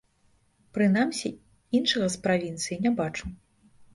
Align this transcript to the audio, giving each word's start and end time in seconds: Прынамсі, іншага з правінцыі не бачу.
Прынамсі, 0.77 1.29
іншага 1.79 2.07
з 2.15 2.21
правінцыі 2.25 2.77
не 2.89 2.95
бачу. 3.01 3.25